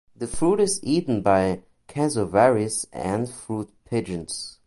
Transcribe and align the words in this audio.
The 0.15 0.25
fruit 0.25 0.59
is 0.61 0.79
eaten 0.81 1.21
by 1.21 1.61
cassowaries 1.87 2.87
and 2.91 3.29
fruit 3.29 3.69
pigeons. 3.85 4.57